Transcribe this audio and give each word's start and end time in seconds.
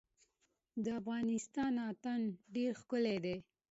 د 0.83 0.85
افغانستان 0.99 1.73
اتن 1.89 2.21
ډیر 2.55 2.71
ښکلی 2.81 3.17
دی 3.25 3.35